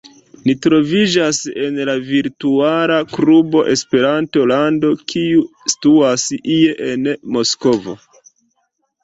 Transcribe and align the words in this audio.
Ni 0.43 0.53
troviĝas 0.65 1.41
en 1.65 1.75
la 1.89 1.93
virtuala 2.07 2.95
klubo 3.11 3.61
“Esperanto-lando, 3.75 4.91
kiu 5.15 5.45
situas 5.75 6.27
ie 6.57 6.75
en 6.89 7.13
Moskvo. 7.39 7.97